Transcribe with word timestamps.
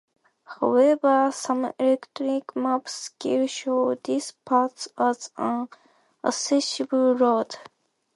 However, 0.59 1.31
some 1.31 1.73
electronic 1.77 2.55
maps 2.55 2.91
still 2.91 3.45
show 3.45 3.93
this 3.93 4.31
part 4.31 4.87
as 4.97 5.29
an 5.37 5.67
accessible 6.25 7.13
road. 7.13 7.55